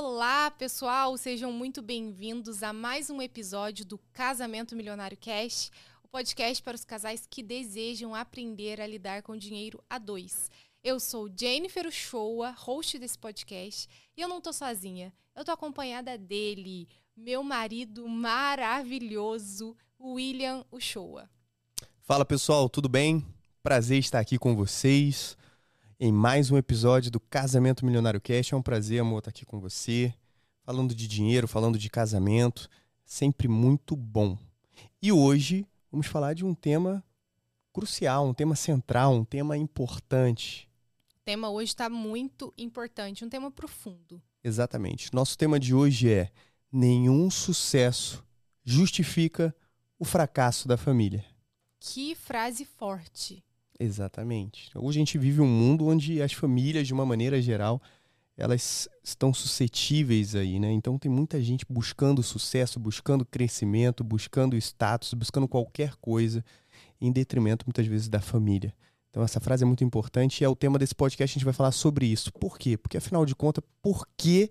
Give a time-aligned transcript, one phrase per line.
[0.00, 5.72] Olá, pessoal, sejam muito bem-vindos a mais um episódio do Casamento Milionário Cast,
[6.04, 10.52] o podcast para os casais que desejam aprender a lidar com dinheiro a dois.
[10.84, 15.12] Eu sou Jennifer Uchoa, host desse podcast, e eu não tô sozinha.
[15.34, 21.28] Eu tô acompanhada dele, meu marido maravilhoso, William Uchoa.
[22.02, 23.26] Fala, pessoal, tudo bem?
[23.64, 25.36] Prazer estar aqui com vocês
[26.00, 28.54] em mais um episódio do Casamento Milionário Cast.
[28.54, 30.14] É um prazer, amor, estar aqui com você,
[30.62, 32.68] falando de dinheiro, falando de casamento,
[33.04, 34.38] sempre muito bom.
[35.02, 37.02] E hoje vamos falar de um tema
[37.72, 40.68] crucial, um tema central, um tema importante.
[41.16, 44.22] O tema hoje está muito importante, um tema profundo.
[44.42, 45.12] Exatamente.
[45.12, 46.30] Nosso tema de hoje é:
[46.70, 48.24] nenhum sucesso
[48.64, 49.54] justifica
[49.98, 51.24] o fracasso da família.
[51.80, 53.44] Que frase forte.
[53.80, 54.70] Exatamente.
[54.74, 57.80] Hoje a gente vive um mundo onde as famílias, de uma maneira geral,
[58.36, 60.70] elas estão suscetíveis aí, né?
[60.72, 66.44] Então tem muita gente buscando sucesso, buscando crescimento, buscando status, buscando qualquer coisa,
[67.00, 68.74] em detrimento muitas vezes da família.
[69.10, 71.54] Então essa frase é muito importante e é o tema desse podcast, a gente vai
[71.54, 72.32] falar sobre isso.
[72.32, 72.76] Por quê?
[72.76, 74.50] Porque afinal de contas, por que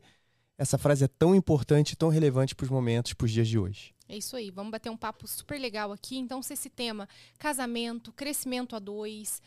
[0.58, 3.97] essa frase é tão importante tão relevante para os momentos, para os dias de hoje?
[4.10, 6.18] É isso aí, vamos bater um papo super legal aqui.
[6.18, 9.42] Então, se esse tema, casamento, crescimento a dois,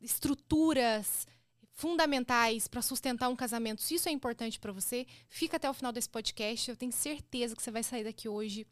[0.00, 1.26] estruturas
[1.72, 5.92] fundamentais para sustentar um casamento, se isso é importante para você, fica até o final
[5.92, 6.70] desse podcast.
[6.70, 8.66] Eu tenho certeza que você vai sair daqui hoje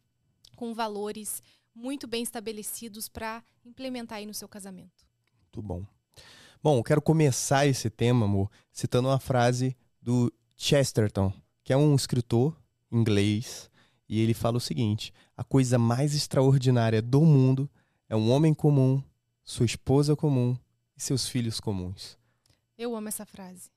[0.54, 1.42] com valores
[1.74, 5.06] muito bem estabelecidos para implementar aí no seu casamento.
[5.42, 5.86] Muito bom.
[6.62, 11.94] Bom, eu quero começar esse tema, amor, citando uma frase do Chesterton, que é um
[11.94, 12.56] escritor
[12.90, 13.70] inglês
[14.08, 17.70] e ele fala o seguinte: a coisa mais extraordinária do mundo
[18.08, 19.02] é um homem comum,
[19.44, 20.56] sua esposa comum
[20.96, 22.18] e seus filhos comuns.
[22.76, 23.70] Eu amo essa frase.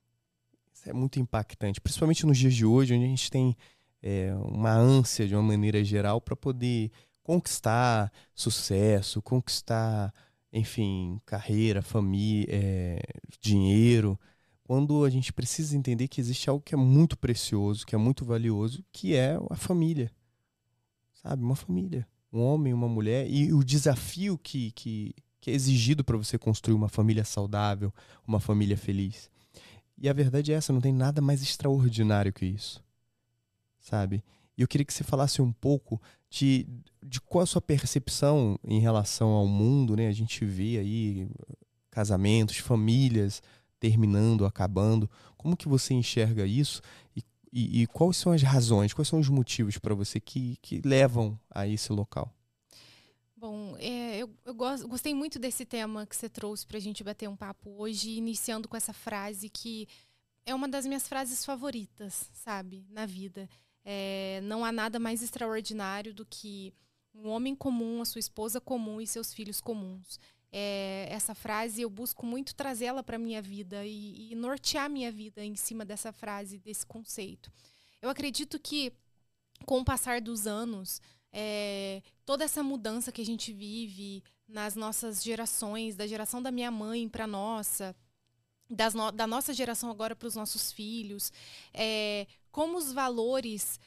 [0.74, 3.56] Isso é muito impactante, principalmente nos dias de hoje, onde a gente tem
[4.02, 10.14] é, uma ânsia, de uma maneira geral, para poder conquistar sucesso, conquistar,
[10.52, 13.00] enfim, carreira, família, é,
[13.40, 14.20] dinheiro
[14.64, 18.24] quando a gente precisa entender que existe algo que é muito precioso, que é muito
[18.24, 20.10] valioso, que é a família
[21.24, 21.44] sabe?
[21.44, 22.08] Uma família.
[22.32, 23.30] Um homem, uma mulher.
[23.30, 27.94] E o desafio que, que, que é exigido para você construir uma família saudável,
[28.26, 29.30] uma família feliz.
[29.98, 32.84] E a verdade é essa, não tem nada mais extraordinário que isso.
[33.80, 34.24] Sabe?
[34.58, 36.68] E eu queria que você falasse um pouco de,
[37.04, 40.08] de qual a sua percepção em relação ao mundo, né?
[40.08, 41.28] A gente vê aí
[41.90, 43.42] casamentos, famílias
[43.80, 45.10] terminando, acabando.
[45.36, 46.82] Como que você enxerga isso
[47.52, 51.40] e e, quais são as razões, quais são os motivos para você que, que levam
[51.50, 52.34] a esse local?
[53.36, 57.28] Bom, é, eu, eu gostei muito desse tema que você trouxe para a gente bater
[57.28, 59.88] um papo hoje, iniciando com essa frase que
[60.46, 63.50] é uma das minhas frases favoritas, sabe, na vida.
[63.84, 66.74] É, não há nada mais extraordinário do que
[67.14, 70.20] um homem comum, a sua esposa comum e seus filhos comuns
[70.52, 75.44] é, essa frase, eu busco muito trazê-la para minha vida e, e nortear minha vida
[75.44, 77.52] em cima dessa frase, desse conceito.
[78.02, 78.92] Eu acredito que,
[79.66, 81.02] com o passar dos anos,
[81.32, 86.70] é, toda essa mudança que a gente vive nas nossas gerações, da geração da minha
[86.70, 87.96] mãe para nossa,
[88.94, 91.32] no, da nossa geração agora para os nossos filhos,
[91.74, 93.80] é, como os valores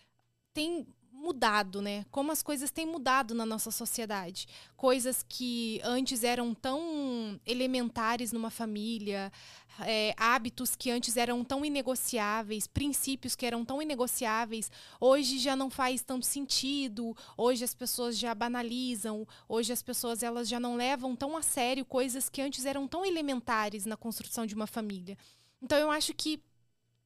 [0.54, 0.86] têm
[1.24, 2.04] mudado, né?
[2.10, 4.46] Como as coisas têm mudado na nossa sociedade.
[4.76, 9.32] Coisas que antes eram tão elementares numa família,
[9.80, 14.70] é, hábitos que antes eram tão inegociáveis, princípios que eram tão inegociáveis,
[15.00, 17.16] hoje já não faz tanto sentido.
[17.36, 19.26] Hoje as pessoas já banalizam.
[19.48, 23.04] Hoje as pessoas elas já não levam tão a sério coisas que antes eram tão
[23.04, 25.16] elementares na construção de uma família.
[25.62, 26.42] Então eu acho que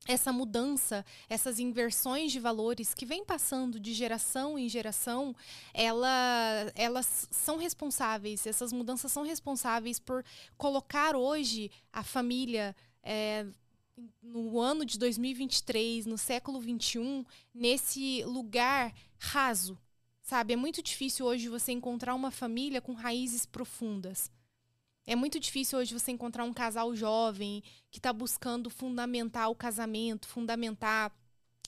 [0.06, 5.34] essa mudança, essas inversões de valores que vem passando de geração em geração,
[5.74, 10.24] ela, elas são responsáveis, essas mudanças são responsáveis por
[10.56, 13.46] colocar hoje a família é,
[14.22, 19.78] no ano de 2023, no século 21, nesse lugar raso.
[20.22, 24.30] Sabe, é muito difícil hoje você encontrar uma família com raízes profundas.
[25.08, 30.28] É muito difícil hoje você encontrar um casal jovem que está buscando fundamentar o casamento,
[30.28, 31.10] fundamentar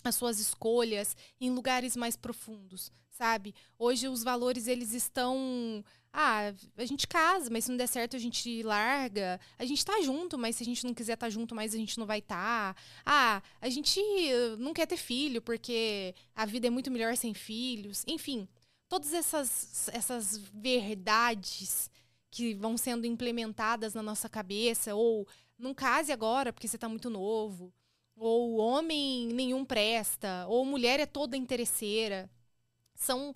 [0.04, 3.54] as suas escolhas em lugares mais profundos, sabe?
[3.78, 5.82] Hoje os valores eles estão
[6.12, 9.40] ah, a gente casa, mas se não der certo a gente larga.
[9.58, 11.78] A gente tá junto, mas se a gente não quiser estar tá junto, mais a
[11.78, 12.74] gente não vai estar.
[12.74, 12.82] Tá.
[13.06, 14.02] Ah, a gente
[14.58, 18.04] não quer ter filho porque a vida é muito melhor sem filhos.
[18.06, 18.46] Enfim,
[18.86, 21.90] todas essas essas verdades
[22.30, 25.26] que vão sendo implementadas na nossa cabeça, ou
[25.58, 27.72] não case agora porque você está muito novo,
[28.16, 32.30] ou homem nenhum presta, ou mulher é toda interesseira.
[32.94, 33.34] São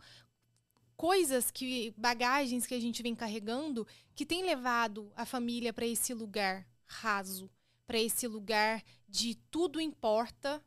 [0.96, 6.14] coisas que bagagens que a gente vem carregando que tem levado a família para esse
[6.14, 7.50] lugar raso,
[7.86, 10.62] para esse lugar de tudo importa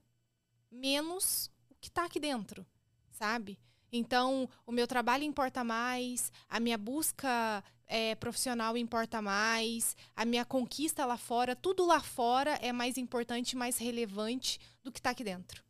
[0.69, 2.65] menos o que está aqui dentro,
[3.11, 3.57] sabe?
[3.91, 10.45] Então, o meu trabalho importa mais, a minha busca é, profissional importa mais, a minha
[10.45, 15.23] conquista lá fora, tudo lá fora é mais importante, mais relevante do que está aqui
[15.23, 15.67] dentro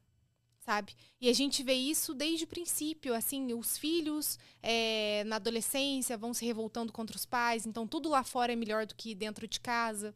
[0.67, 0.93] sabe?
[1.21, 6.33] E a gente vê isso desde o princípio, assim, os filhos é, na adolescência vão
[6.33, 9.61] se revoltando contra os pais, então tudo lá fora é melhor do que dentro de
[9.61, 10.13] casa.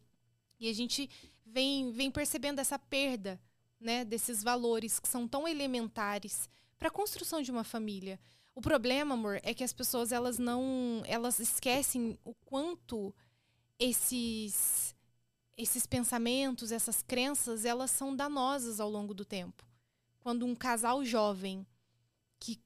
[0.60, 1.08] E a gente
[1.46, 3.40] vem, vem percebendo essa perda,
[3.80, 8.20] né, desses valores que são tão elementares para a construção de uma família.
[8.54, 13.14] O problema, amor, é que as pessoas elas não, elas esquecem o quanto
[13.78, 14.94] esses
[15.54, 19.64] esses pensamentos, essas crenças, elas são danosas ao longo do tempo
[20.22, 21.66] quando um casal jovem
[22.38, 22.60] que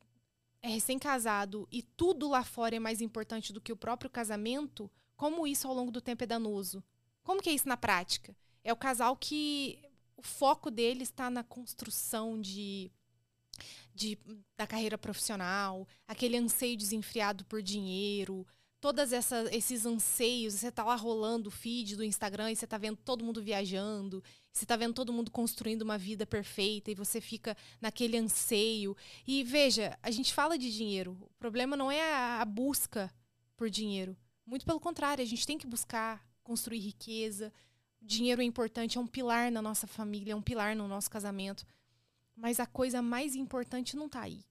[0.62, 5.46] é recém-casado e tudo lá fora é mais importante do que o próprio casamento, como
[5.46, 6.84] isso ao longo do tempo é danoso?
[7.24, 8.36] Como que é isso na prática?
[8.62, 9.82] É o casal que
[10.16, 12.92] o foco dele está na construção de,
[13.94, 14.18] de
[14.56, 18.46] da carreira profissional, aquele anseio desenfreado por dinheiro,
[18.80, 22.96] todos esses anseios, você tá lá rolando o feed do Instagram e você tá vendo
[22.96, 24.22] todo mundo viajando,
[24.52, 28.96] você tá vendo todo mundo construindo uma vida perfeita e você fica naquele anseio.
[29.26, 31.16] E veja, a gente fala de dinheiro.
[31.20, 33.12] O problema não é a, a busca
[33.56, 34.16] por dinheiro.
[34.46, 37.52] Muito pelo contrário, a gente tem que buscar construir riqueza.
[38.00, 41.10] O dinheiro é importante, é um pilar na nossa família, é um pilar no nosso
[41.10, 41.66] casamento.
[42.36, 44.44] Mas a coisa mais importante não está aí.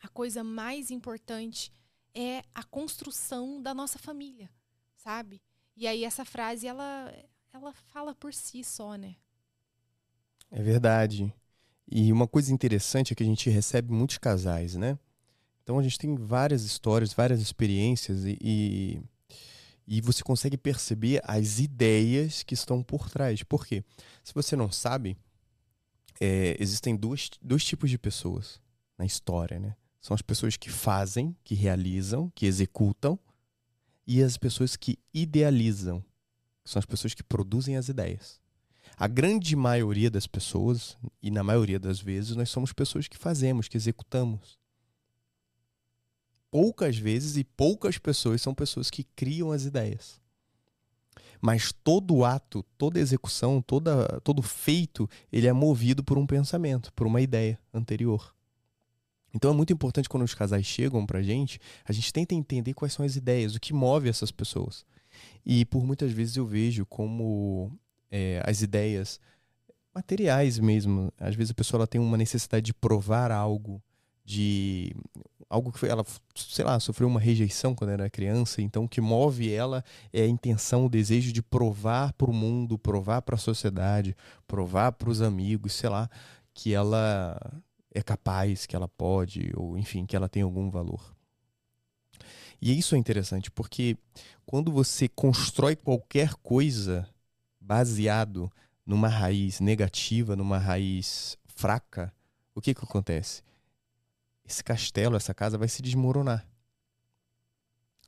[0.00, 1.72] A coisa mais importante
[2.14, 4.48] é a construção da nossa família,
[4.96, 5.42] sabe?
[5.76, 7.12] E aí essa frase ela
[7.52, 9.16] ela fala por si só, né?
[10.50, 11.32] É verdade.
[11.90, 14.98] E uma coisa interessante é que a gente recebe muitos casais, né?
[15.62, 19.02] Então a gente tem várias histórias, várias experiências e, e,
[19.86, 23.42] e você consegue perceber as ideias que estão por trás.
[23.42, 23.84] Por quê?
[24.22, 25.16] Se você não sabe,
[26.20, 28.60] é, existem dois, dois tipos de pessoas
[28.96, 29.76] na história, né?
[30.00, 33.18] São as pessoas que fazem, que realizam, que executam,
[34.06, 36.00] e as pessoas que idealizam,
[36.64, 38.40] que são as pessoas que produzem as ideias.
[38.96, 43.68] A grande maioria das pessoas, e na maioria das vezes, nós somos pessoas que fazemos,
[43.68, 44.58] que executamos.
[46.50, 50.20] Poucas vezes e poucas pessoas são pessoas que criam as ideias.
[51.40, 57.06] Mas todo ato, toda execução, toda, todo feito, ele é movido por um pensamento, por
[57.06, 58.34] uma ideia anterior.
[59.34, 62.92] Então é muito importante quando os casais chegam pra gente, a gente tenta entender quais
[62.92, 64.84] são as ideias, o que move essas pessoas.
[65.44, 67.72] E por muitas vezes eu vejo como
[68.10, 69.20] é, as ideias
[69.94, 73.82] materiais mesmo, às vezes a pessoa ela tem uma necessidade de provar algo,
[74.24, 74.94] de
[75.48, 76.04] algo que ela,
[76.34, 80.28] sei lá, sofreu uma rejeição quando era criança, então o que move ela é a
[80.28, 84.16] intenção, o desejo de provar para o mundo, provar para a sociedade,
[84.46, 86.10] provar para os amigos, sei lá,
[86.52, 87.40] que ela
[87.94, 91.14] é capaz, que ela pode, ou enfim, que ela tem algum valor.
[92.60, 93.96] E isso é interessante, porque
[94.44, 97.08] quando você constrói qualquer coisa
[97.60, 98.50] baseado
[98.84, 102.12] numa raiz negativa, numa raiz fraca,
[102.54, 103.42] o que, que acontece?
[104.48, 106.46] Esse castelo, essa casa vai se desmoronar.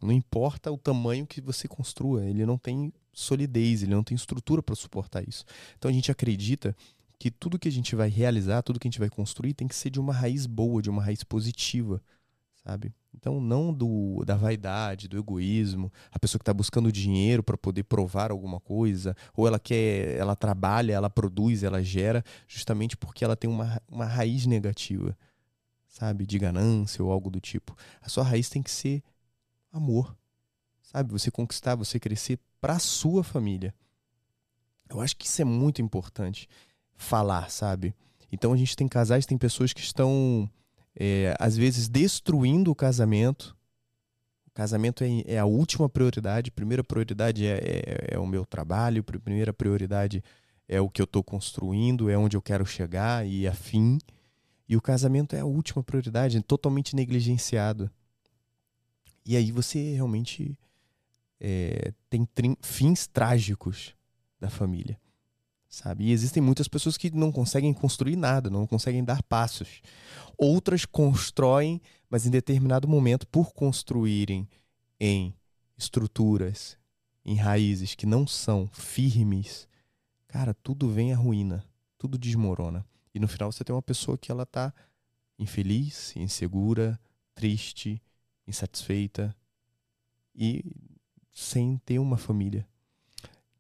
[0.02, 4.62] Não importa o tamanho que você construa, ele não tem solidez, ele não tem estrutura
[4.62, 5.44] para suportar isso.
[5.76, 6.75] Então a gente acredita
[7.18, 9.75] que tudo que a gente vai realizar, tudo que a gente vai construir tem que
[9.75, 12.02] ser de uma raiz boa, de uma raiz positiva,
[12.64, 12.94] sabe?
[13.14, 17.82] Então, não do da vaidade, do egoísmo, a pessoa que está buscando dinheiro para poder
[17.82, 23.37] provar alguma coisa, ou ela quer, ela trabalha, ela produz, ela gera, justamente porque ela
[23.37, 25.14] tem uma, uma raiz negativa,
[26.00, 26.25] sabe?
[26.25, 27.76] De ganância ou algo do tipo.
[28.00, 29.02] A sua raiz tem que ser
[29.71, 30.16] amor,
[30.83, 31.12] sabe?
[31.12, 33.75] Você conquistar, você crescer para a sua família.
[34.88, 36.49] Eu acho que isso é muito importante
[36.97, 37.95] falar, sabe?
[38.33, 40.50] Então a gente tem casais, tem pessoas que estão,
[40.99, 43.54] é, às vezes, destruindo o casamento.
[44.47, 46.50] O casamento é, é a última prioridade.
[46.50, 50.25] Primeira prioridade é, é, é o meu trabalho, primeira prioridade
[50.66, 53.99] é o que eu estou construindo, é onde eu quero chegar e afim.
[54.70, 57.90] E o casamento é a última prioridade, é totalmente negligenciado.
[59.26, 60.56] E aí você realmente
[61.38, 63.94] é, tem fins trágicos
[64.38, 64.98] da família
[65.70, 66.06] sabe?
[66.06, 69.80] E existem muitas pessoas que não conseguem construir nada, não conseguem dar passos.
[70.36, 74.48] Outras constroem, mas em determinado momento, por construírem
[74.98, 75.32] em
[75.78, 76.76] estruturas,
[77.24, 79.68] em raízes que não são firmes,
[80.26, 81.64] cara, tudo vem a ruína,
[81.96, 82.84] tudo desmorona.
[83.14, 84.72] E no final você tem uma pessoa que ela tá
[85.38, 86.98] infeliz, insegura,
[87.34, 88.00] triste,
[88.46, 89.34] insatisfeita
[90.34, 90.64] e
[91.32, 92.66] sem ter uma família.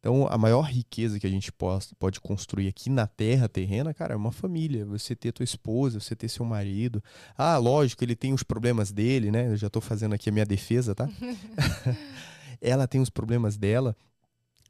[0.00, 4.16] Então, a maior riqueza que a gente pode construir aqui na terra terrena, cara, é
[4.16, 4.86] uma família.
[4.86, 7.04] Você ter tua esposa, você ter seu marido.
[7.36, 9.48] Ah, lógico, ele tem os problemas dele, né?
[9.48, 11.06] Eu já tô fazendo aqui a minha defesa, tá?
[12.62, 13.94] Ela tem os problemas dela.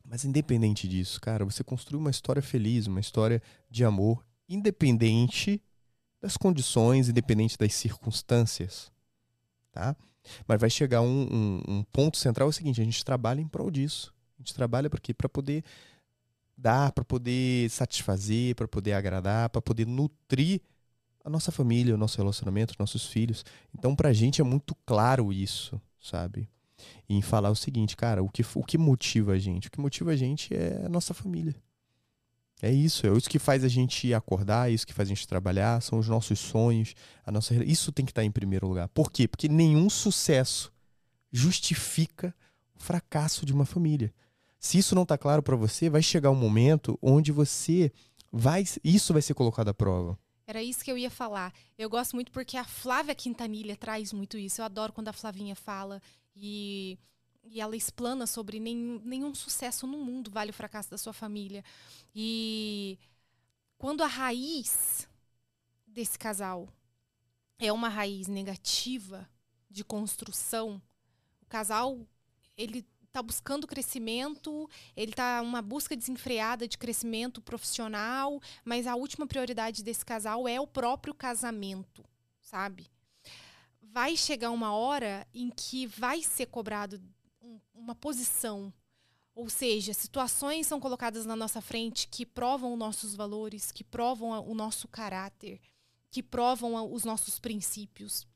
[0.04, 5.62] Mas independente disso, cara, você construi uma história feliz, uma história de amor, independente
[6.20, 8.92] das condições, independente das circunstâncias,
[9.72, 9.96] tá?
[10.46, 13.48] Mas vai chegar um, um, um ponto central, é o seguinte, a gente trabalha em
[13.48, 14.12] prol disso.
[14.38, 15.14] A gente trabalha para quê?
[15.14, 15.64] Para poder
[16.56, 20.60] dar, para poder satisfazer, para poder agradar, para poder nutrir
[21.24, 23.44] a nossa família, o nosso relacionamento, os nossos filhos.
[23.74, 26.48] Então, para a gente é muito claro isso, sabe?
[27.08, 29.68] E em falar o seguinte, cara, o que, o que motiva a gente?
[29.68, 31.54] O que motiva a gente é a nossa família.
[32.62, 35.26] É isso, é isso que faz a gente acordar, é isso que faz a gente
[35.26, 38.88] trabalhar, são os nossos sonhos, a nossa isso tem que estar em primeiro lugar.
[38.88, 39.26] Por quê?
[39.26, 40.72] Porque nenhum sucesso
[41.32, 42.34] justifica
[42.74, 44.12] o fracasso de uma família.
[44.58, 47.90] Se isso não está claro para você, vai chegar um momento onde você
[48.30, 48.64] vai.
[48.84, 50.18] Isso vai ser colocado à prova.
[50.46, 51.54] Era isso que eu ia falar.
[51.78, 54.60] Eu gosto muito porque a Flávia Quintanilha traz muito isso.
[54.60, 56.02] Eu adoro quando a Flavinha fala
[56.36, 56.98] e,
[57.44, 61.64] e ela explana sobre nenhum, nenhum sucesso no mundo vale o fracasso da sua família.
[62.14, 62.98] E
[63.78, 65.08] quando a raiz
[65.86, 66.68] desse casal
[67.58, 69.28] é uma raiz negativa
[69.68, 70.80] de construção,
[71.40, 72.06] o casal
[72.56, 79.26] ele está buscando crescimento, ele está uma busca desenfreada de crescimento profissional, mas a última
[79.26, 82.04] prioridade desse casal é o próprio casamento,
[82.40, 82.86] sabe?
[83.82, 87.02] Vai chegar uma hora em que vai ser cobrado
[87.80, 88.72] uma posição,
[89.34, 94.46] ou seja, situações são colocadas na nossa frente que provam os nossos valores, que provam
[94.46, 95.60] o nosso caráter,
[96.10, 98.26] que provam os nossos princípios.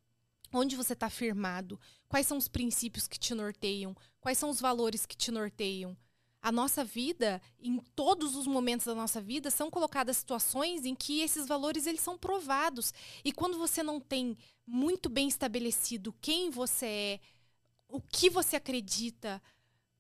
[0.53, 1.79] Onde você está firmado?
[2.09, 3.95] Quais são os princípios que te norteiam?
[4.21, 5.97] Quais são os valores que te norteiam?
[6.41, 11.21] A nossa vida, em todos os momentos da nossa vida, são colocadas situações em que
[11.21, 12.93] esses valores eles são provados.
[13.25, 14.37] E quando você não tem
[14.67, 17.21] muito bem estabelecido quem você é,
[17.89, 19.43] o que você acredita,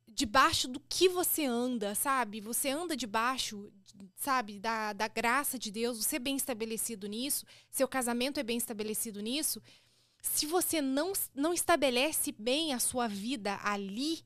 [0.08, 2.40] debaixo do que você anda, sabe?
[2.40, 3.72] Você anda debaixo,
[4.16, 8.56] sabe, da, da graça de Deus, você é bem estabelecido nisso, seu casamento é bem
[8.56, 9.60] estabelecido nisso,
[10.22, 14.24] se você não, não estabelece bem a sua vida ali,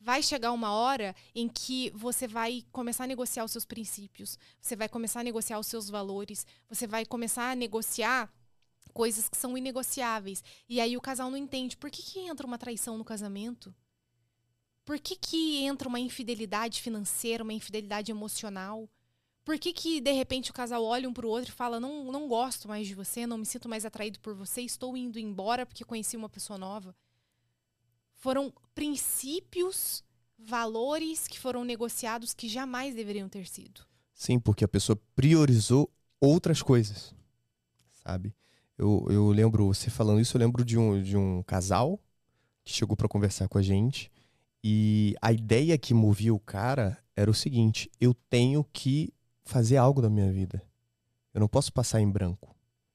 [0.00, 4.76] vai chegar uma hora em que você vai começar a negociar os seus princípios, você
[4.76, 8.32] vai começar a negociar os seus valores, você vai começar a negociar
[8.94, 10.42] coisas que são inegociáveis.
[10.68, 13.74] E aí o casal não entende por que, que entra uma traição no casamento?
[14.84, 18.88] Por que, que entra uma infidelidade financeira, uma infidelidade emocional?
[19.44, 22.28] Por que, que, de repente, o casal olha um pro outro e fala: não, não
[22.28, 25.84] gosto mais de você, não me sinto mais atraído por você, estou indo embora porque
[25.84, 26.94] conheci uma pessoa nova?
[28.14, 30.02] Foram princípios,
[30.38, 33.82] valores que foram negociados que jamais deveriam ter sido.
[34.14, 37.14] Sim, porque a pessoa priorizou outras coisas,
[38.02, 38.34] sabe?
[38.76, 42.00] Eu, eu lembro, você falando isso, eu lembro de um, de um casal
[42.64, 44.10] que chegou para conversar com a gente
[44.62, 49.12] e a ideia que movia o cara era o seguinte: eu tenho que
[49.44, 50.62] fazer algo da minha vida.
[51.32, 52.54] Eu não posso passar em branco.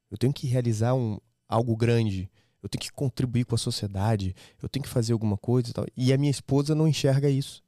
[0.10, 2.30] Eu tenho que realizar um, algo grande.
[2.62, 4.36] Eu tenho que contribuir com a sociedade.
[4.62, 5.86] Eu tenho que fazer alguma coisa e tal.
[5.96, 7.64] E a minha esposa não enxerga isso.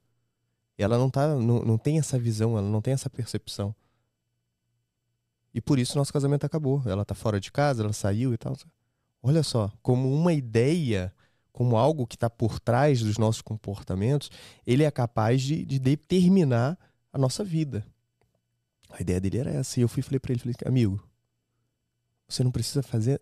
[0.76, 3.74] Ela não, tá, não, não tem essa visão, ela não tem essa percepção.
[5.54, 6.82] E por isso nosso casamento acabou.
[6.86, 8.56] Ela tá fora de casa, ela saiu e tal.
[9.22, 11.12] Olha só, como uma ideia,
[11.52, 14.30] como algo que está por trás dos nossos comportamentos,
[14.66, 16.78] ele é capaz de, de determinar
[17.12, 17.86] a nossa vida.
[18.90, 19.78] A ideia dele era essa.
[19.78, 21.02] E eu fui falei para ele, falei, amigo,
[22.28, 23.20] você não precisa fazer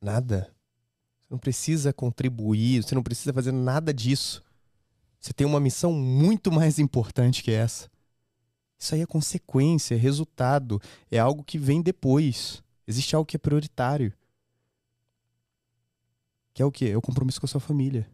[0.00, 0.54] nada.
[1.20, 4.42] Você não precisa contribuir, você não precisa fazer nada disso.
[5.18, 7.88] Você tem uma missão muito mais importante que essa.
[8.84, 10.78] Isso aí é consequência, é resultado,
[11.10, 12.62] é algo que vem depois.
[12.86, 14.12] Existe algo que é prioritário.
[16.52, 16.90] Que é o quê?
[16.90, 18.06] É o compromisso com a sua família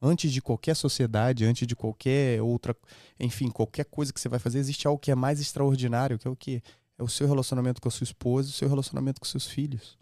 [0.00, 2.74] antes de qualquer sociedade, antes de qualquer outra,
[3.18, 6.30] enfim, qualquer coisa que você vai fazer, existe algo que é mais extraordinário, que é
[6.30, 6.62] o que
[6.96, 9.98] é o seu relacionamento com a sua esposa, o seu relacionamento com seus filhos.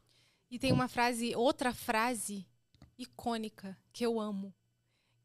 [0.49, 2.47] E tem uma frase, outra frase
[2.97, 4.55] icônica que eu amo,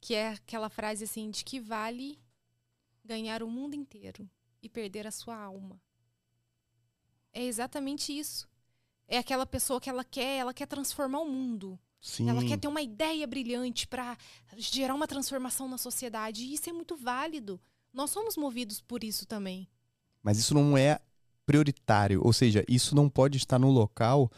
[0.01, 2.17] que é aquela frase assim de que vale
[3.05, 4.27] ganhar o mundo inteiro
[4.63, 5.79] e perder a sua alma.
[7.34, 8.48] É exatamente isso.
[9.08, 11.77] É aquela pessoa que ela quer, ela quer transformar o mundo.
[12.00, 12.29] Sim.
[12.29, 14.17] Ela quer ter uma ideia brilhante para
[14.58, 16.43] gerar uma transformação na sociedade.
[16.43, 17.60] E isso é muito válido.
[17.93, 19.67] Nós somos movidos por isso também.
[20.22, 21.00] Mas isso não é
[21.46, 24.32] prioritário, ou seja, isso não pode estar no local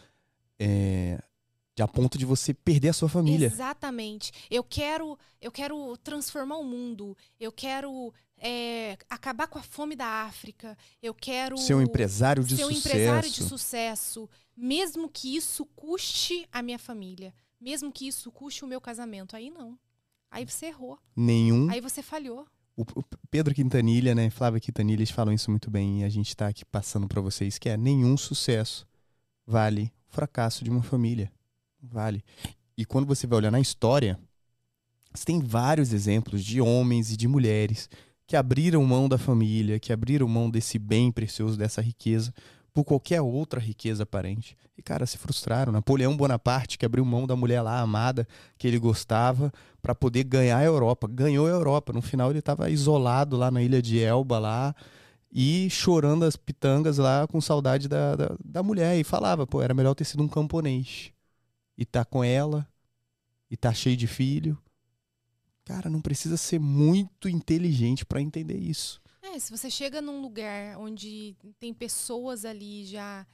[0.60, 1.22] é,
[1.76, 3.48] de a ponto de você perder a sua família.
[3.48, 4.32] Exatamente.
[4.50, 7.16] Eu quero, eu quero transformar o mundo.
[7.40, 10.78] Eu quero é, acabar com a fome da África.
[11.02, 12.76] Eu quero ser um empresário de ser sucesso.
[12.76, 18.64] um empresário de sucesso, mesmo que isso custe a minha família, mesmo que isso custe
[18.64, 19.36] o meu casamento.
[19.36, 19.78] Aí não.
[20.30, 21.00] Aí você errou.
[21.16, 21.70] Nenhum.
[21.70, 22.46] Aí você falhou.
[22.76, 26.28] O, o Pedro Quintanilha, né, Flávia Quintanilha, eles falam isso muito bem e a gente
[26.28, 28.86] está aqui passando para vocês que é nenhum sucesso
[29.48, 31.32] vale o fracasso de uma família.
[31.82, 32.24] Vale.
[32.78, 34.20] E quando você vai olhar na história,
[35.14, 37.90] você tem vários exemplos de homens e de mulheres
[38.28, 42.34] que abriram mão da família, que abriram mão desse bem precioso, dessa riqueza,
[42.74, 44.58] por qualquer outra riqueza aparente.
[44.78, 45.72] E, cara, se frustraram.
[45.72, 48.28] Napoleão Bonaparte, que abriu mão da mulher lá amada,
[48.58, 49.52] que ele gostava,
[49.82, 51.08] para poder ganhar a Europa.
[51.08, 51.94] Ganhou a Europa.
[51.94, 54.76] No final, ele estava isolado lá na ilha de Elba, lá,
[55.32, 59.00] e chorando as pitangas lá, com saudade da, da, da mulher.
[59.00, 61.12] E falava, pô, era melhor ter sido um camponês.
[61.78, 62.68] E tá com ela,
[63.50, 64.58] e tá cheio de filho,
[65.66, 69.02] Cara, não precisa ser muito inteligente para entender isso.
[69.22, 73.26] É, se você chega num lugar onde tem pessoas ali já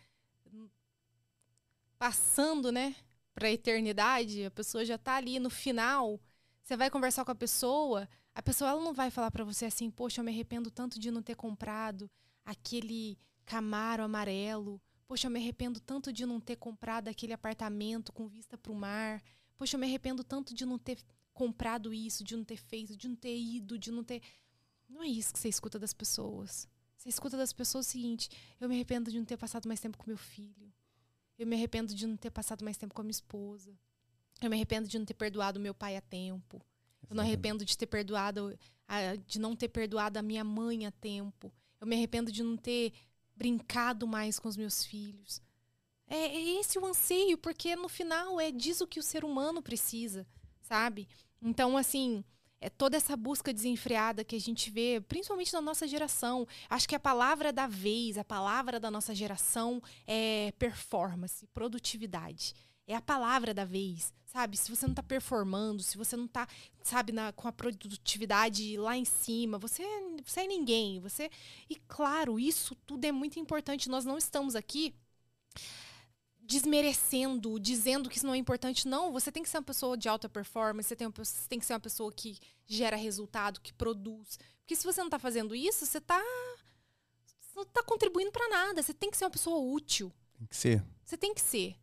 [1.99, 2.95] passando, né,
[3.35, 6.19] para a eternidade, a pessoa já tá ali no final,
[6.63, 9.91] você vai conversar com a pessoa, a pessoa ela não vai falar para você assim,
[9.91, 12.09] poxa, eu me arrependo tanto de não ter comprado
[12.45, 14.81] aquele Camaro amarelo.
[15.07, 18.75] Poxa, eu me arrependo tanto de não ter comprado aquele apartamento com vista para o
[18.75, 19.21] mar.
[19.57, 20.97] Poxa, eu me arrependo tanto de não ter
[21.33, 24.21] comprado isso, de não ter feito, de não ter ido, de não ter.
[24.89, 26.67] Não é isso que você escuta das pessoas.
[26.97, 29.97] Você escuta das pessoas o seguinte: eu me arrependo de não ter passado mais tempo
[29.97, 30.71] com meu filho.
[31.37, 33.75] Eu me arrependo de não ter passado mais tempo com a minha esposa.
[34.39, 36.61] Eu me arrependo de não ter perdoado meu pai a tempo.
[37.09, 38.57] Eu não arrependo de ter perdoado,
[39.25, 41.51] de não ter perdoado a minha mãe a tempo.
[41.79, 42.93] Eu me arrependo de não ter
[43.35, 45.41] brincado mais com os meus filhos.
[46.05, 50.27] É, é esse o anseio, porque no final é disso que o ser humano precisa
[50.71, 51.05] sabe?
[51.41, 52.23] Então, assim,
[52.61, 56.47] é toda essa busca desenfreada que a gente vê, principalmente na nossa geração.
[56.69, 62.53] Acho que a palavra da vez, a palavra da nossa geração é performance, produtividade.
[62.87, 64.55] É a palavra da vez, sabe?
[64.55, 66.47] Se você não está performando, se você não está,
[66.81, 69.83] sabe, na, com a produtividade lá em cima, você,
[70.23, 71.01] você é ninguém.
[71.01, 71.29] Você
[71.69, 73.89] E claro, isso tudo é muito importante.
[73.89, 74.95] Nós não estamos aqui
[76.51, 78.85] desmerecendo, dizendo que isso não é importante.
[78.85, 81.57] Não, você tem que ser uma pessoa de alta performance, você tem, uma, você tem
[81.57, 82.37] que ser uma pessoa que
[82.67, 84.37] gera resultado, que produz.
[84.59, 86.21] Porque se você não está fazendo isso, você está
[87.55, 88.83] não está contribuindo para nada.
[88.83, 90.11] Você tem que ser uma pessoa útil.
[90.37, 90.83] Tem que ser.
[91.05, 91.75] Você tem que ser.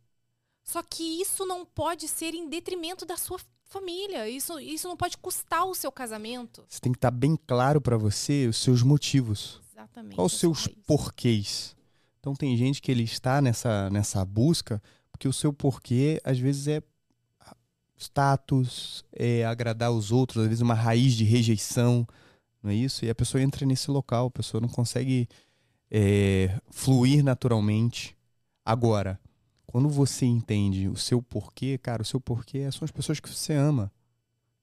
[0.63, 4.29] Só que isso não pode ser em detrimento da sua família.
[4.29, 6.63] Isso, isso não pode custar o seu casamento.
[6.69, 9.61] Você tem que estar tá bem claro para você os seus motivos.
[9.71, 10.15] Exatamente.
[10.15, 11.75] Quais os seus porquês?
[12.29, 14.79] Então tem gente que ele está nessa, nessa busca
[15.11, 16.83] porque o seu porquê às vezes é
[17.97, 22.07] status, é agradar os outros, às vezes uma raiz de rejeição,
[22.61, 23.03] não é isso?
[23.03, 25.27] E a pessoa entra nesse local, a pessoa não consegue
[25.89, 28.15] é, fluir naturalmente.
[28.63, 29.19] Agora,
[29.65, 33.53] quando você entende o seu porquê, cara, o seu porquê são as pessoas que você
[33.53, 33.91] ama,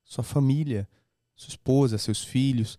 [0.04, 0.88] sua família,
[1.34, 2.78] sua esposa, seus filhos.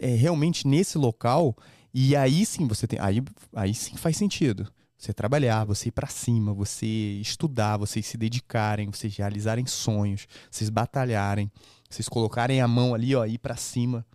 [0.00, 1.56] É realmente nesse local
[1.92, 2.98] e aí sim você tem.
[3.00, 3.22] Aí,
[3.54, 4.70] aí sim faz sentido.
[4.96, 6.86] Você trabalhar, você ir para cima, você
[7.20, 11.50] estudar, vocês se dedicarem, vocês realizarem sonhos, vocês batalharem,
[11.88, 14.06] vocês colocarem a mão ali, ó, ir para cima.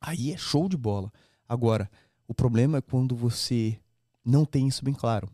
[0.00, 1.12] Aí é show de bola.
[1.46, 1.90] Agora,
[2.26, 3.78] o problema é quando você
[4.24, 5.28] não tem isso bem claro.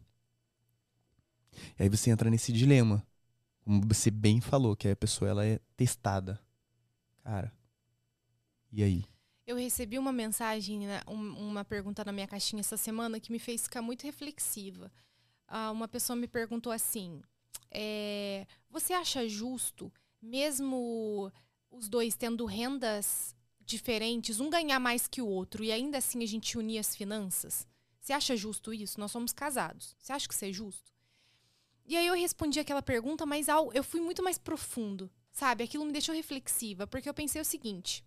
[1.78, 3.06] E aí você entra nesse dilema.
[3.64, 6.40] Como você bem falou, que a pessoa ela é testada.
[7.22, 7.52] Cara,
[8.72, 9.04] e aí?
[9.46, 13.62] Eu recebi uma mensagem, né, uma pergunta na minha caixinha essa semana que me fez
[13.62, 14.90] ficar muito reflexiva.
[15.48, 17.22] Uh, uma pessoa me perguntou assim:
[17.70, 21.32] é, Você acha justo, mesmo
[21.70, 26.26] os dois tendo rendas diferentes, um ganhar mais que o outro e ainda assim a
[26.26, 27.68] gente unir as finanças?
[28.00, 28.98] Você acha justo isso?
[28.98, 29.94] Nós somos casados.
[29.98, 30.92] Você acha que isso é justo?
[31.84, 35.62] E aí eu respondi aquela pergunta, mas eu fui muito mais profundo, sabe?
[35.62, 38.04] Aquilo me deixou reflexiva, porque eu pensei o seguinte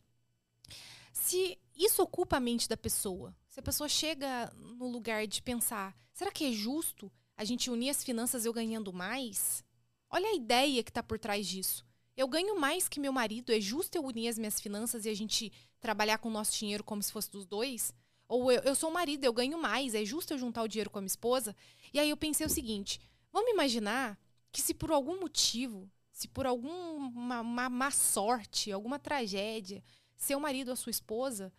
[1.12, 5.96] se isso ocupa a mente da pessoa, se a pessoa chega no lugar de pensar,
[6.14, 9.64] será que é justo a gente unir as finanças eu ganhando mais?
[10.10, 11.86] Olha a ideia que está por trás disso.
[12.18, 15.14] Eu ganho mais que meu marido, é justo eu unir as minhas finanças e a
[15.14, 17.94] gente trabalhar com o nosso dinheiro como se fosse dos dois?
[18.28, 20.90] Ou eu, eu sou o marido, eu ganho mais, é justo eu juntar o dinheiro
[20.90, 21.56] com a minha esposa?
[21.94, 23.00] E aí eu pensei o seguinte:
[23.32, 24.20] vamos imaginar
[24.52, 29.84] que se por algum motivo, se por alguma má sorte, alguma tragédia,
[30.20, 31.52] seu marido ou sua esposa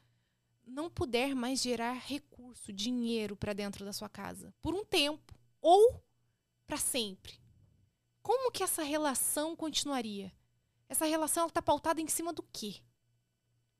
[0.64, 6.00] não puder mais gerar recurso, dinheiro para dentro da sua casa, por um tempo ou
[6.66, 7.40] para sempre,
[8.22, 10.32] como que essa relação continuaria?
[10.88, 12.76] Essa relação está pautada em cima do quê?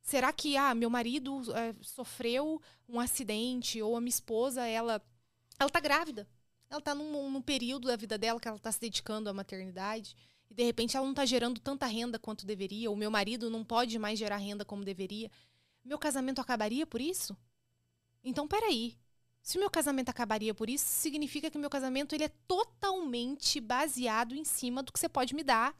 [0.02, 5.00] Será que ah, meu marido é, sofreu um acidente ou a minha esposa ela
[5.58, 6.26] ela está grávida?
[6.70, 10.16] Ela está num, num, período da vida dela que ela está se dedicando à maternidade
[10.50, 13.64] e de repente ela não está gerando tanta renda quanto deveria, ou meu marido não
[13.64, 15.30] pode mais gerar renda como deveria.
[15.84, 17.36] Meu casamento acabaria por isso?
[18.22, 18.98] Então, peraí.
[19.42, 23.58] Se o meu casamento acabaria por isso, significa que o meu casamento ele é totalmente
[23.58, 25.74] baseado em cima do que você pode me dar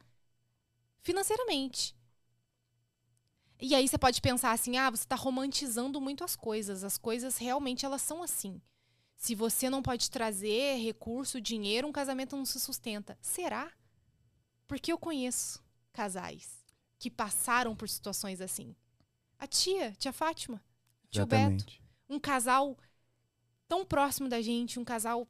[1.01, 1.95] financeiramente.
[3.59, 6.83] E aí você pode pensar assim: ah, você está romantizando muito as coisas.
[6.83, 8.59] As coisas realmente elas são assim.
[9.15, 13.15] Se você não pode trazer recurso, dinheiro, um casamento não se sustenta.
[13.21, 13.71] Será?
[14.71, 16.63] Porque eu conheço casais
[16.97, 18.73] que passaram por situações assim.
[19.37, 20.63] A tia, tia Fátima,
[21.09, 21.25] tio.
[21.25, 21.65] Beto.
[22.07, 22.77] Um casal
[23.67, 25.27] tão próximo da gente, um casal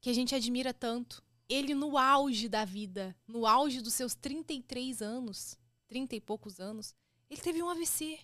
[0.00, 1.24] que a gente admira tanto.
[1.48, 6.94] Ele no auge da vida, no auge dos seus 33 anos, 30 e poucos anos,
[7.28, 8.20] ele teve um AVC.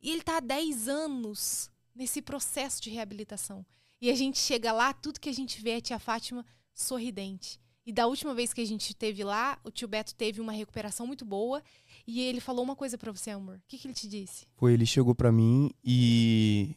[0.00, 3.64] E ele está há 10 anos nesse processo de reabilitação.
[4.00, 7.60] E a gente chega lá, tudo que a gente vê é a tia Fátima sorridente.
[7.90, 11.08] E da última vez que a gente teve lá, o tio Beto teve uma recuperação
[11.08, 11.60] muito boa.
[12.06, 13.56] E ele falou uma coisa para você, amor.
[13.56, 14.46] O que, que ele te disse?
[14.54, 16.76] Foi, ele chegou para mim e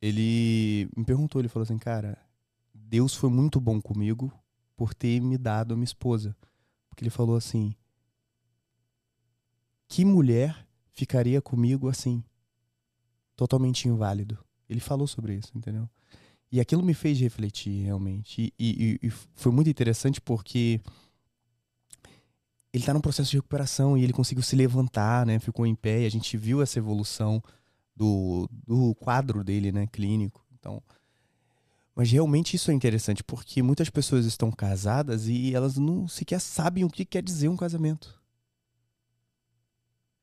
[0.00, 2.16] ele me perguntou, ele falou assim, cara,
[2.72, 4.32] Deus foi muito bom comigo
[4.76, 6.36] por ter me dado a minha esposa.
[6.88, 7.74] Porque ele falou assim,
[9.88, 12.22] que mulher ficaria comigo assim,
[13.34, 14.38] totalmente inválido?
[14.68, 15.90] Ele falou sobre isso, entendeu?
[16.52, 18.52] E aquilo me fez refletir realmente.
[18.58, 20.80] E, e, e foi muito interessante porque
[22.72, 25.38] ele está num processo de recuperação e ele conseguiu se levantar, né?
[25.38, 27.42] Ficou em pé e a gente viu essa evolução
[27.94, 29.86] do, do quadro dele, né?
[29.86, 30.44] Clínico.
[30.58, 30.82] Então,
[31.94, 36.84] mas realmente isso é interessante porque muitas pessoas estão casadas e elas não sequer sabem
[36.84, 38.19] o que quer dizer um casamento.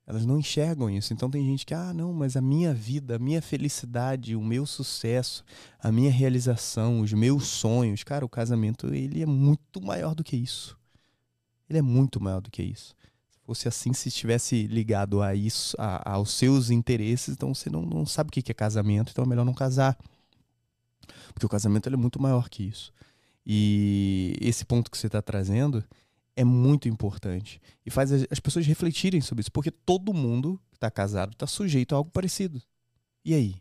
[0.08, 1.14] Elas não enxergam isso.
[1.14, 4.66] Então tem gente que, ah, não, mas a minha vida, a minha felicidade, o meu
[4.66, 5.44] sucesso,
[5.78, 10.38] a minha realização, os meus sonhos, cara, o casamento ele é muito maior do que
[10.38, 10.78] isso.
[11.70, 12.96] Ele é muito maior do que isso.
[13.30, 17.82] Se fosse assim, se estivesse ligado a isso, a, aos seus interesses, então você não,
[17.82, 19.98] não sabe o que é casamento, então é melhor não casar.
[21.34, 22.94] Porque o casamento é muito maior que isso.
[23.46, 25.84] E esse ponto que você está trazendo
[26.38, 30.90] é muito importante e faz as pessoas refletirem sobre isso, porque todo mundo que está
[30.92, 32.62] casado está sujeito a algo parecido.
[33.26, 33.56] E aí?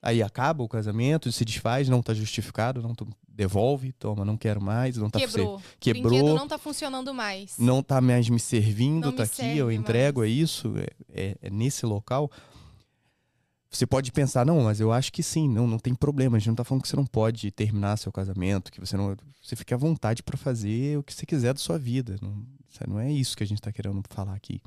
[0.00, 2.94] Aí acaba o casamento, se desfaz, não está justificado, não
[3.26, 8.00] devolve, toma, não quero mais, não está quebrou, quebrou, não está funcionando mais, não está
[8.00, 10.30] mais me servindo, está aqui, eu entrego, mais.
[10.30, 12.30] é isso, é, é, é nesse local.
[13.76, 16.36] Você pode pensar, não, mas eu acho que sim, não, não tem problema.
[16.36, 19.16] A gente não tá falando que você não pode terminar seu casamento, que você não.
[19.42, 22.16] Você fica à vontade para fazer o que você quiser da sua vida.
[22.22, 22.46] Não,
[22.86, 24.60] não é isso que a gente tá querendo falar aqui.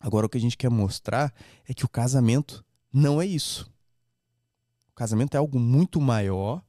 [0.00, 1.32] Agora, o que a gente quer mostrar
[1.68, 3.70] é que o casamento não é isso.
[4.90, 6.64] O casamento é algo muito maior,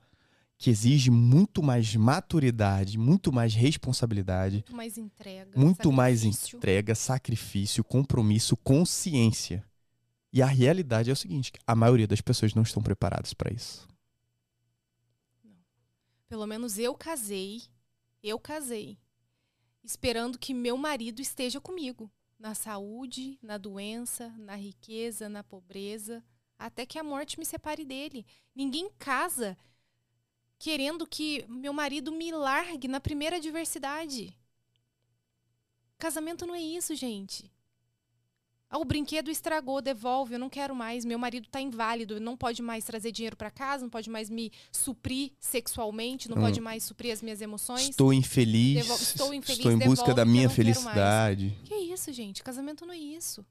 [0.58, 4.56] que exige muito mais maturidade, muito mais responsabilidade.
[4.56, 5.52] Muito mais entrega.
[5.56, 5.94] Muito sacrifício.
[5.94, 9.64] mais entrega, sacrifício, compromisso, consciência.
[10.32, 13.88] E a realidade é o seguinte: a maioria das pessoas não estão preparadas para isso.
[15.44, 15.56] Não.
[16.28, 17.64] Pelo menos eu casei,
[18.22, 18.98] eu casei,
[19.84, 26.24] esperando que meu marido esteja comigo na saúde, na doença, na riqueza, na pobreza,
[26.58, 28.26] até que a morte me separe dele.
[28.56, 29.58] Ninguém casa
[30.60, 34.38] querendo que meu marido me largue na primeira adversidade.
[35.98, 37.52] Casamento não é isso, gente.
[38.70, 41.06] Ah, o brinquedo estragou, devolve, eu não quero mais.
[41.06, 44.52] Meu marido está inválido, não pode mais trazer dinheiro para casa, não pode mais me
[44.72, 46.42] suprir sexualmente, não hum.
[46.42, 47.90] pode mais suprir as minhas emoções.
[47.90, 48.86] Estou infeliz.
[49.02, 49.60] estou infeliz.
[49.60, 51.58] Estou em busca devolve, da minha felicidade.
[51.64, 52.44] Que isso, gente?
[52.44, 53.46] Casamento não é isso.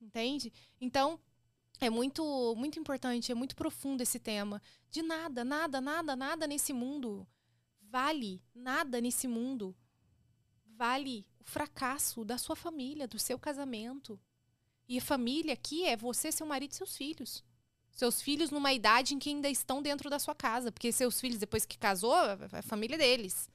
[0.00, 0.52] Entende?
[0.80, 1.18] Então,
[1.80, 4.62] é muito muito importante, é muito profundo esse tema.
[4.90, 7.26] De nada, nada, nada, nada nesse mundo
[7.90, 9.74] vale nada nesse mundo.
[10.76, 14.20] Vale o fracasso da sua família, do seu casamento.
[14.88, 17.44] E família aqui é você, seu marido e seus filhos.
[17.90, 20.70] Seus filhos numa idade em que ainda estão dentro da sua casa.
[20.70, 22.14] Porque seus filhos, depois que casou,
[22.52, 23.50] é família deles.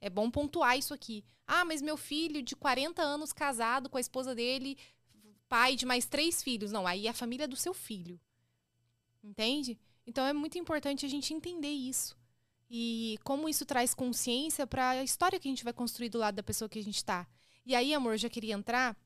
[0.00, 1.24] É bom pontuar isso aqui.
[1.46, 4.76] Ah, mas meu filho de 40 anos casado com a esposa dele,
[5.48, 6.72] pai de mais três filhos.
[6.72, 8.20] Não, aí é a família do seu filho.
[9.22, 9.78] Entende?
[10.06, 12.16] Então é muito importante a gente entender isso.
[12.68, 16.34] E como isso traz consciência para a história que a gente vai construir do lado
[16.34, 17.26] da pessoa que a gente está.
[17.64, 18.96] E aí, amor, já queria entrar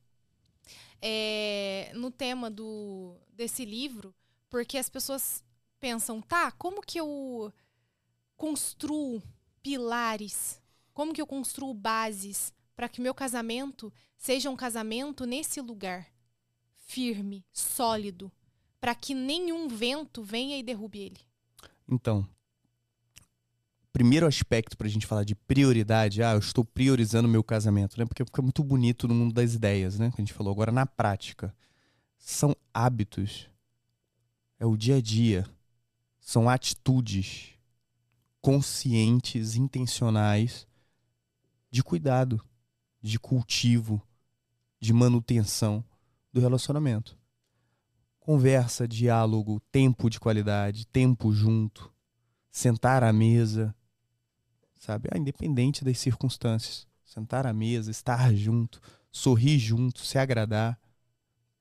[1.01, 4.13] é, no tema do, desse livro,
[4.49, 5.43] porque as pessoas
[5.79, 7.53] pensam, tá, como que eu
[8.35, 9.21] construo
[9.61, 10.61] pilares?
[10.93, 16.07] Como que eu construo bases para que meu casamento seja um casamento nesse lugar
[16.85, 18.31] firme, sólido,
[18.79, 21.19] para que nenhum vento venha e derrube ele?
[21.87, 22.27] Então,
[23.91, 28.05] primeiro aspecto para a gente falar de prioridade, ah, eu estou priorizando meu casamento, né?
[28.05, 30.09] Porque fica muito bonito no mundo das ideias, né?
[30.11, 31.55] Que a gente falou agora na prática.
[32.17, 33.49] São hábitos.
[34.59, 35.45] É o dia a dia.
[36.19, 37.53] São atitudes
[38.41, 40.67] conscientes, intencionais
[41.71, 42.43] de cuidado,
[43.01, 44.01] de cultivo,
[44.79, 45.83] de manutenção
[46.31, 47.17] do relacionamento.
[48.19, 51.91] Conversa, diálogo, tempo de qualidade, tempo junto,
[52.51, 53.75] sentar à mesa,
[54.79, 55.09] sabe?
[55.11, 56.87] Ah, independente das circunstâncias.
[57.05, 58.79] Sentar à mesa, estar junto,
[59.11, 60.79] sorrir junto, se agradar.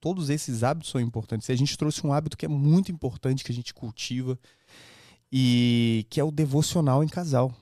[0.00, 1.48] Todos esses hábitos são importantes.
[1.48, 4.38] E a gente trouxe um hábito que é muito importante, que a gente cultiva,
[5.33, 7.52] e que é o devocional em casal.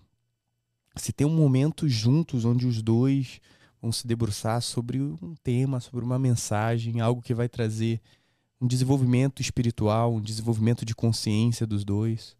[0.96, 3.40] Se tem um momento juntos onde os dois
[3.80, 8.00] vão se debruçar sobre um tema, sobre uma mensagem, algo que vai trazer
[8.60, 12.36] um desenvolvimento espiritual, um desenvolvimento de consciência dos dois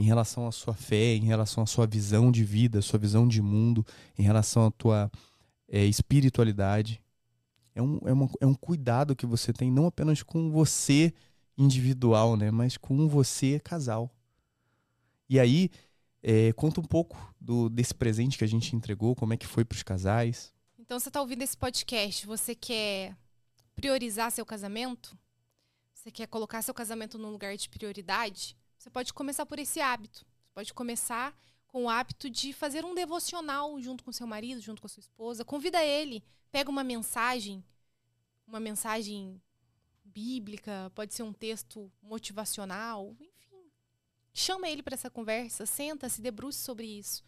[0.00, 3.42] em relação à sua fé, em relação à sua visão de vida, sua visão de
[3.42, 3.84] mundo,
[4.18, 5.10] em relação à tua
[5.68, 7.02] é, espiritualidade.
[7.74, 11.12] É um, é, uma, é um cuidado que você tem não apenas com você
[11.56, 14.10] individual, né, mas com você casal.
[15.28, 15.68] E aí,
[16.22, 19.66] é, conta um pouco do, desse presente que a gente entregou, como é que foi
[19.66, 20.50] para os casais.
[20.78, 23.14] Então, você está ouvindo esse podcast, você quer
[23.76, 25.14] priorizar seu casamento?
[25.92, 28.56] Você quer colocar seu casamento num lugar de prioridade?
[28.80, 30.24] Você pode começar por esse hábito.
[30.40, 34.80] Você pode começar com o hábito de fazer um devocional junto com seu marido, junto
[34.80, 35.44] com a sua esposa.
[35.44, 37.62] Convida ele, pega uma mensagem,
[38.46, 39.38] uma mensagem
[40.02, 43.70] bíblica, pode ser um texto motivacional, enfim.
[44.32, 47.22] Chama ele para essa conversa, senta, se debruce sobre isso.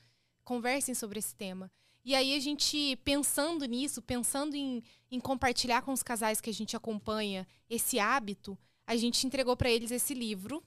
[0.44, 1.70] Conversem sobre esse tema.
[2.02, 6.54] E aí a gente, pensando nisso, pensando em, em compartilhar com os casais que a
[6.54, 10.64] gente acompanha esse hábito, a gente entregou para eles esse livro,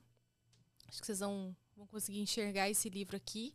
[0.88, 3.54] Acho que vocês vão, vão conseguir enxergar esse livro aqui.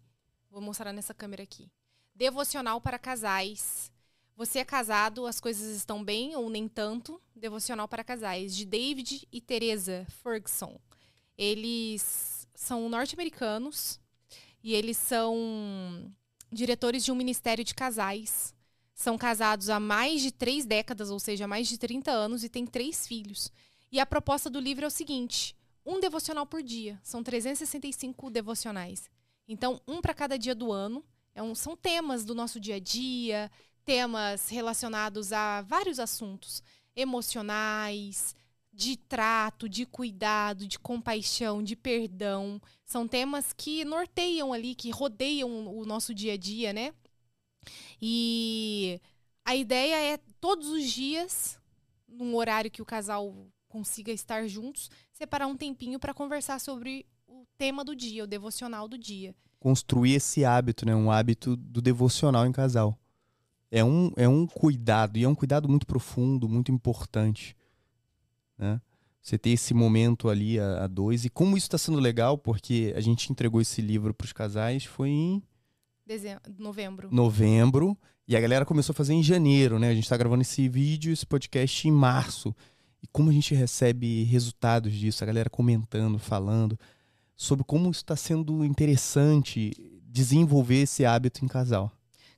[0.50, 1.70] Vou mostrar nessa câmera aqui.
[2.14, 3.90] Devocional para casais.
[4.36, 7.20] Você é casado, as coisas estão bem ou nem tanto?
[7.36, 10.80] Devocional para casais, de David e Teresa Ferguson.
[11.36, 14.00] Eles são norte-americanos
[14.62, 16.12] e eles são
[16.52, 18.54] diretores de um ministério de casais.
[18.94, 22.48] São casados há mais de três décadas, ou seja, há mais de 30 anos, e
[22.48, 23.50] têm três filhos.
[23.90, 26.98] E a proposta do livro é o seguinte: um devocional por dia.
[27.02, 29.10] São 365 devocionais.
[29.48, 31.04] Então, um para cada dia do ano.
[31.34, 33.50] É um, são temas do nosso dia a dia,
[33.84, 36.62] temas relacionados a vários assuntos
[36.94, 38.34] emocionais,
[38.72, 42.60] de trato, de cuidado, de compaixão, de perdão.
[42.84, 46.94] São temas que norteiam ali, que rodeiam o nosso dia a dia, né?
[48.00, 49.00] E
[49.44, 51.58] a ideia é todos os dias,
[52.08, 53.34] num horário que o casal
[53.70, 58.88] consiga estar juntos, separar um tempinho para conversar sobre o tema do dia, o devocional
[58.88, 59.34] do dia.
[59.58, 60.94] Construir esse hábito, né?
[60.94, 62.98] Um hábito do devocional em casal.
[63.70, 67.56] É um, é um cuidado, e é um cuidado muito profundo, muito importante.
[68.58, 68.80] Né?
[69.22, 71.24] Você ter esse momento ali a, a dois.
[71.24, 74.84] E como isso está sendo legal, porque a gente entregou esse livro para os casais,
[74.84, 75.42] foi em.
[76.04, 77.08] Dezembro, novembro.
[77.12, 77.96] Novembro.
[78.26, 79.90] E a galera começou a fazer em janeiro, né?
[79.90, 82.54] A gente está gravando esse vídeo, esse podcast em março.
[83.02, 86.78] E como a gente recebe resultados disso, a galera comentando, falando
[87.36, 89.72] sobre como está sendo interessante
[90.04, 91.90] desenvolver esse hábito em casal.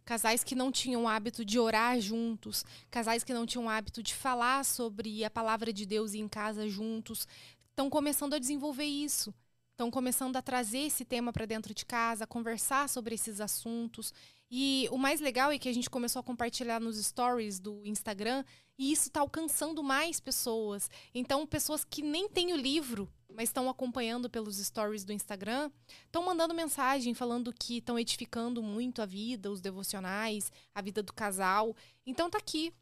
[0.05, 4.65] Casais que não tinham hábito de orar juntos, casais que não tinham hábito de falar
[4.65, 7.27] sobre a palavra de Deus em casa juntos,
[7.71, 9.33] estão começando a desenvolver isso.
[9.73, 14.13] Estão começando a trazer esse tema para dentro de casa, a conversar sobre esses assuntos.
[14.55, 18.45] E o mais legal é que a gente começou a compartilhar nos stories do Instagram
[18.79, 20.91] e isso está alcançando mais pessoas.
[21.15, 25.71] Então, pessoas que nem têm o livro, mas estão acompanhando pelos stories do Instagram,
[26.05, 31.15] estão mandando mensagem falando que estão edificando muito a vida, os devocionais, a vida do
[31.15, 31.75] casal.
[32.05, 32.75] Então, tá aqui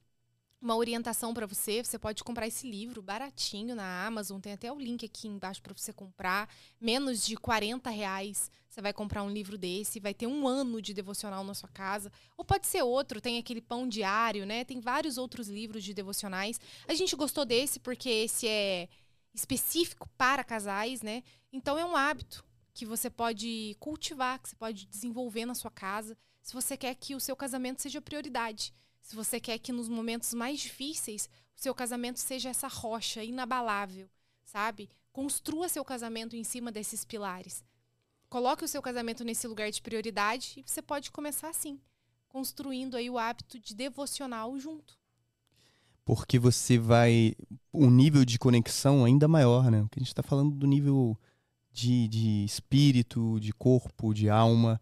[0.60, 1.82] uma orientação para você.
[1.82, 4.40] Você pode comprar esse livro baratinho na Amazon.
[4.40, 6.48] Tem até o link aqui embaixo para você comprar.
[6.80, 8.50] Menos de 40 reais.
[8.68, 12.12] Você vai comprar um livro desse, vai ter um ano de devocional na sua casa.
[12.36, 14.64] Ou pode ser outro, tem aquele pão diário, né?
[14.64, 16.60] Tem vários outros livros de devocionais.
[16.86, 18.88] A gente gostou desse porque esse é
[19.34, 21.24] específico para casais, né?
[21.52, 26.16] Então é um hábito que você pode cultivar, que você pode desenvolver na sua casa,
[26.40, 30.32] se você quer que o seu casamento seja prioridade Se você quer que nos momentos
[30.34, 34.08] mais difíceis o seu casamento seja essa rocha inabalável,
[34.44, 34.88] sabe?
[35.12, 37.64] Construa seu casamento em cima desses pilares.
[38.28, 41.80] Coloque o seu casamento nesse lugar de prioridade e você pode começar assim,
[42.28, 44.98] construindo aí o hábito de devocional junto.
[46.04, 47.34] Porque você vai.
[47.74, 49.82] um nível de conexão ainda maior, né?
[49.82, 51.18] Porque a gente está falando do nível
[51.72, 54.80] de, de espírito, de corpo, de alma.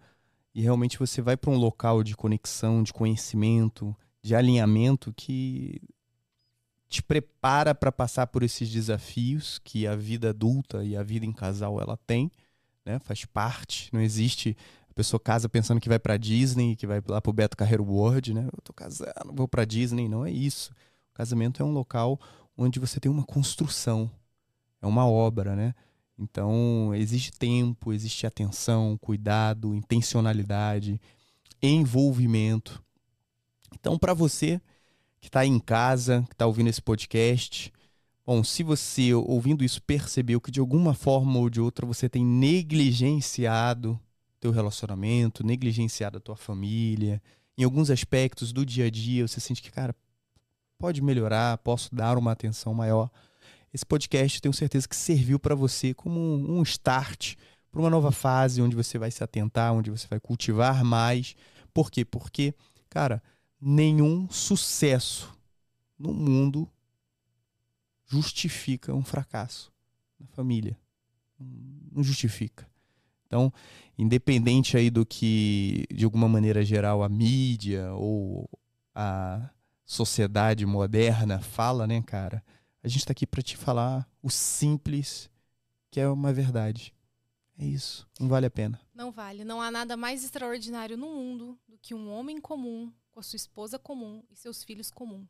[0.55, 3.97] E realmente você vai para um local de conexão, de conhecimento,
[4.29, 5.81] de alinhamento que
[6.87, 11.33] te prepara para passar por esses desafios que a vida adulta e a vida em
[11.33, 12.31] casal ela tem,
[12.85, 12.99] né?
[12.99, 14.55] Faz parte, não existe
[14.91, 18.35] a pessoa casa pensando que vai para Disney, que vai lá pro Beto Carreiro World,
[18.35, 18.47] né?
[18.53, 20.73] Eu tô casando, vou para Disney, não é isso.
[21.11, 22.21] O casamento é um local
[22.55, 24.11] onde você tem uma construção,
[24.83, 25.75] é uma obra, né?
[26.19, 31.01] Então, existe tempo, existe atenção, cuidado, intencionalidade,
[31.63, 32.83] envolvimento.
[33.75, 34.61] Então, para você
[35.21, 37.73] que está em casa, que está ouvindo esse podcast,
[38.25, 42.25] bom, se você ouvindo isso percebeu que de alguma forma ou de outra você tem
[42.25, 43.99] negligenciado
[44.41, 47.21] teu relacionamento, negligenciado a tua família,
[47.57, 49.95] em alguns aspectos do dia a dia, você sente que, cara,
[50.79, 53.11] pode melhorar, posso dar uma atenção maior.
[53.75, 57.35] Esse podcast tenho certeza que serviu para você como um start
[57.71, 61.35] para uma nova fase onde você vai se atentar, onde você vai cultivar mais.
[61.75, 62.05] Por quê?
[62.05, 62.55] Porque,
[62.89, 63.23] cara,
[63.61, 65.37] nenhum sucesso
[65.99, 66.69] no mundo
[68.07, 69.73] justifica um fracasso
[70.19, 70.79] na família.
[71.39, 72.69] Não justifica.
[73.27, 73.53] Então,
[73.99, 78.49] independente aí do que, de alguma maneira geral, a mídia ou
[78.95, 79.51] a
[79.85, 82.43] sociedade moderna fala, né, cara?
[82.83, 85.31] A gente está aqui para te falar o simples,
[85.91, 86.95] que é uma verdade.
[87.59, 88.09] É isso.
[88.19, 88.81] Não vale a pena.
[88.95, 89.45] Não vale.
[89.45, 93.37] Não há nada mais extraordinário no mundo do que um homem comum com a sua
[93.37, 95.27] esposa comum e seus filhos comum.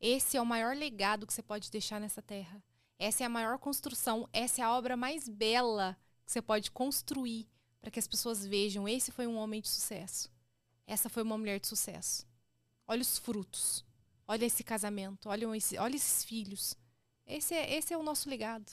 [0.00, 2.62] Esse é o maior legado que você pode deixar nessa terra.
[3.00, 7.48] Essa é a maior construção, essa é a obra mais bela que você pode construir
[7.80, 10.30] para que as pessoas vejam: esse foi um homem de sucesso.
[10.86, 12.24] Essa foi uma mulher de sucesso.
[12.86, 13.84] Olha os frutos.
[14.28, 15.28] Olha esse casamento.
[15.28, 16.76] Olha, esse, olha esses filhos.
[17.26, 18.70] Esse é, esse é o nosso legado.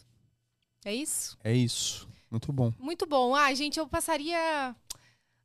[0.86, 1.40] É isso?
[1.44, 2.08] É isso.
[2.30, 2.72] Muito bom.
[2.78, 3.36] Muito bom.
[3.36, 4.76] Ah, gente, eu passaria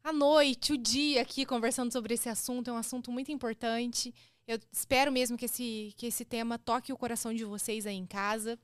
[0.08, 2.68] a noite, o dia aqui conversando sobre esse assunto.
[2.68, 4.14] É um assunto muito importante.
[4.46, 8.06] Eu espero mesmo que esse, que esse tema toque o coração de vocês aí em
[8.06, 8.58] casa.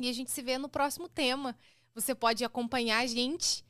[0.00, 1.54] E a gente se vê no próximo tema.
[1.94, 3.62] Você pode acompanhar a gente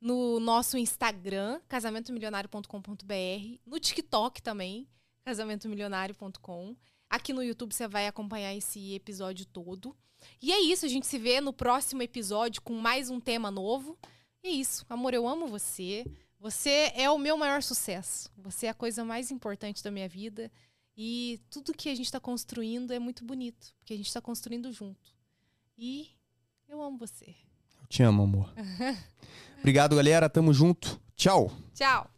[0.00, 4.88] no nosso Instagram, casamentomilionário.com.br, no TikTok também,
[5.22, 6.76] casamentomilionário.com.
[7.10, 9.94] Aqui no YouTube você vai acompanhar esse episódio todo.
[10.40, 13.98] E é isso, a gente se vê no próximo episódio com mais um tema novo.
[14.42, 16.06] É isso, amor, eu amo você.
[16.40, 18.30] Você é o meu maior sucesso.
[18.38, 20.50] Você é a coisa mais importante da minha vida.
[20.96, 24.72] E tudo que a gente está construindo é muito bonito, porque a gente está construindo
[24.72, 25.12] junto.
[25.76, 26.08] E
[26.68, 27.34] eu amo você.
[27.80, 28.52] Eu te amo, amor.
[29.58, 30.28] Obrigado, galera.
[30.30, 31.00] Tamo junto.
[31.16, 31.50] Tchau.
[31.74, 32.08] Tchau.